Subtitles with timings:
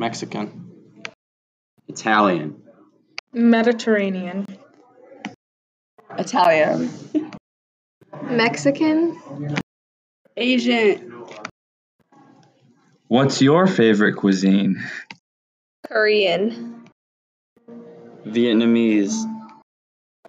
[0.00, 0.72] Mexican,
[1.86, 2.62] Italian,
[3.34, 4.46] Mediterranean,
[6.16, 6.88] Italian,
[8.22, 9.20] Mexican,
[10.38, 11.26] Asian,
[13.08, 14.82] What's your favorite cuisine?
[15.86, 16.88] Korean,
[18.24, 19.22] Vietnamese,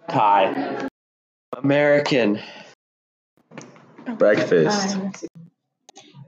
[0.06, 0.86] Thai,
[1.56, 2.40] American.
[4.18, 4.98] Breakfast.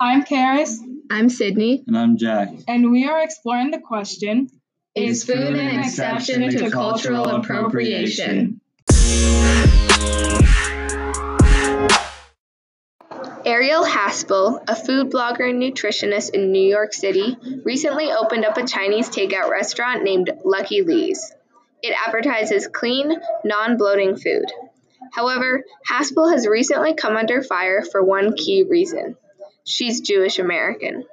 [0.01, 0.79] I'm Karis,
[1.11, 1.85] I'm Sydney.
[1.87, 2.51] And I'm Jack.
[2.67, 4.49] and we are exploring the question
[4.95, 8.61] Is food an exception to cultural appropriation?
[13.45, 18.67] Arielle Haspel, a food blogger and nutritionist in New York City, recently opened up a
[18.67, 21.35] Chinese takeout restaurant named Lucky Lee's.
[21.83, 24.47] It advertises clean, non bloating food.
[25.13, 29.17] However, Haspel has recently come under fire for one key reason
[29.65, 31.05] she's Jewish American.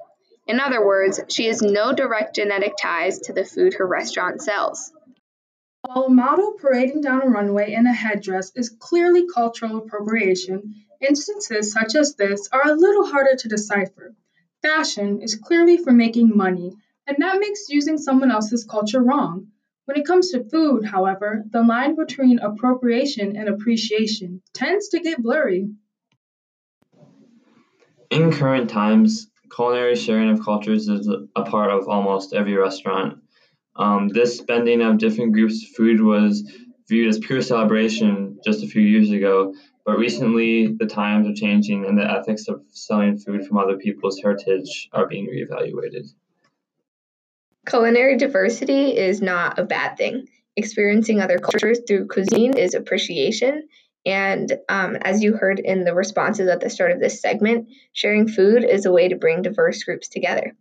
[0.48, 4.92] In other words, she has no direct genetic ties to the food her restaurant sells.
[5.84, 11.72] While a model parading down a runway in a headdress is clearly cultural appropriation, instances
[11.72, 14.14] such as this are a little harder to decipher.
[14.62, 16.74] Fashion is clearly for making money,
[17.08, 19.48] and that makes using someone else's culture wrong.
[19.86, 25.22] When it comes to food, however, the line between appropriation and appreciation tends to get
[25.24, 25.72] blurry.
[28.12, 33.20] In current times, culinary sharing of cultures is a part of almost every restaurant.
[33.78, 36.44] Um, this spending of different groups' food was
[36.90, 41.86] viewed as pure celebration just a few years ago, but recently the times are changing
[41.86, 46.10] and the ethics of selling food from other people's heritage are being reevaluated.
[47.66, 50.28] Culinary diversity is not a bad thing.
[50.58, 53.70] Experiencing other cultures through cuisine is appreciation.
[54.06, 58.28] And um, as you heard in the responses at the start of this segment, sharing
[58.28, 60.54] food is a way to bring diverse groups together.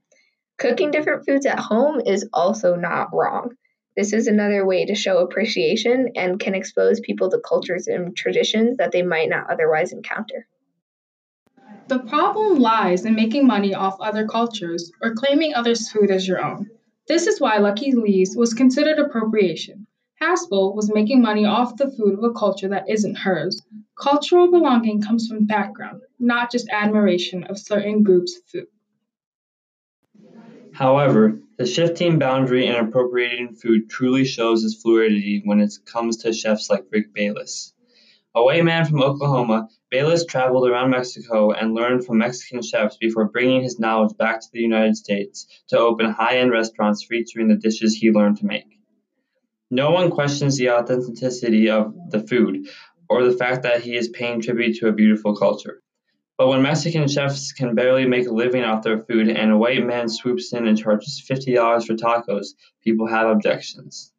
[0.59, 3.57] Cooking different foods at home is also not wrong.
[3.97, 8.77] This is another way to show appreciation and can expose people to cultures and traditions
[8.77, 10.47] that they might not otherwise encounter.
[11.89, 16.45] The problem lies in making money off other cultures or claiming others' food as your
[16.45, 16.71] own.
[17.09, 19.87] This is why Lucky Lee's was considered appropriation.
[20.23, 23.63] Haspel was making money off the food of a culture that isn't hers.
[23.99, 28.67] Cultural belonging comes from background, not just admiration of certain groups' food.
[30.73, 36.33] However, the shifting boundary in appropriating food truly shows its fluidity when it comes to
[36.33, 37.73] chefs like Rick Bayless.
[38.35, 43.25] A white man from Oklahoma, Bayless traveled around Mexico and learned from Mexican chefs before
[43.25, 47.57] bringing his knowledge back to the United States to open high end restaurants featuring the
[47.57, 48.80] dishes he learned to make.
[49.71, 52.69] No one questions the authenticity of the food
[53.09, 55.81] or the fact that he is paying tribute to a beautiful culture.
[56.37, 59.87] But when Mexican chefs can barely make a living off their food and a white
[59.87, 64.13] man swoops in and charges $50 for tacos, people have objections.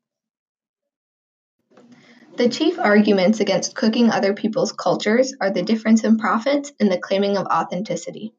[2.38, 6.97] The chief arguments against cooking other people's cultures are the difference in profits and the
[6.97, 8.33] claiming of authenticity.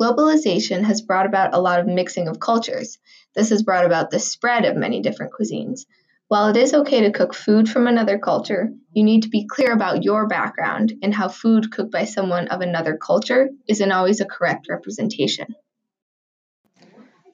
[0.00, 2.98] Globalization has brought about a lot of mixing of cultures.
[3.34, 5.86] This has brought about the spread of many different cuisines.
[6.32, 9.70] While it is okay to cook food from another culture, you need to be clear
[9.70, 14.24] about your background and how food cooked by someone of another culture isn't always a
[14.24, 15.54] correct representation.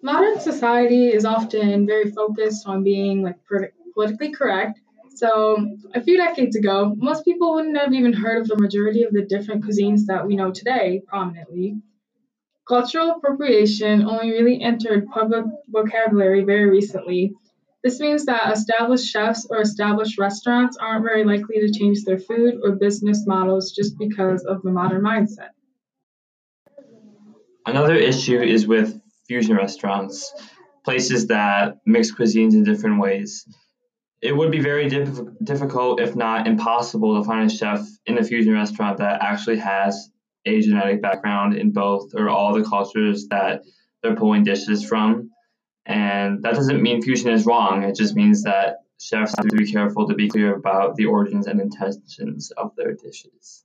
[0.02, 3.36] Modern society is often very focused on being like
[3.94, 4.80] politically correct.
[5.14, 5.64] So,
[5.94, 9.22] a few decades ago, most people wouldn't have even heard of the majority of the
[9.22, 11.76] different cuisines that we know today prominently.
[12.66, 17.36] Cultural appropriation only really entered public vocabulary very recently.
[17.84, 22.56] This means that established chefs or established restaurants aren't very likely to change their food
[22.62, 25.50] or business models just because of the modern mindset.
[27.66, 30.32] Another issue is with fusion restaurants,
[30.84, 33.46] places that mix cuisines in different ways.
[34.20, 38.24] It would be very diff- difficult, if not impossible, to find a chef in a
[38.24, 40.10] fusion restaurant that actually has
[40.46, 43.62] a genetic background in both or all the cultures that
[44.02, 45.30] they're pulling dishes from.
[45.88, 49.72] And that doesn't mean fusion is wrong, it just means that chefs have to be
[49.72, 53.64] careful to be clear about the origins and intentions of their dishes.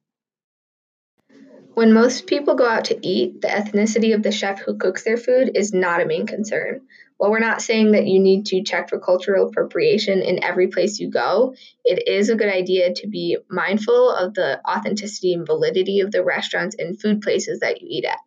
[1.74, 5.18] When most people go out to eat, the ethnicity of the chef who cooks their
[5.18, 6.82] food is not a main concern.
[7.18, 11.00] While we're not saying that you need to check for cultural appropriation in every place
[11.00, 16.00] you go, it is a good idea to be mindful of the authenticity and validity
[16.02, 18.20] of the restaurants and food places that you eat at.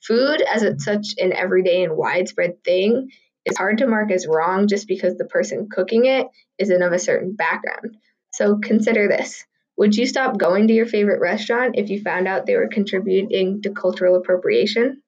[0.00, 3.10] Food, as it's such an everyday and widespread thing,
[3.46, 6.26] is hard to mark as wrong just because the person cooking it
[6.58, 7.96] isn't of a certain background.
[8.32, 9.44] So consider this.
[9.78, 13.62] Would you stop going to your favorite restaurant if you found out they were contributing
[13.62, 15.02] to cultural appropriation?